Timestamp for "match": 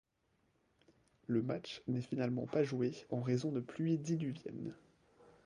1.43-1.83